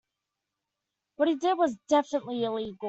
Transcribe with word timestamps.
What 1.17 1.27
he 1.29 1.35
did 1.35 1.59
was 1.59 1.77
definitively 1.87 2.43
illegal. 2.43 2.79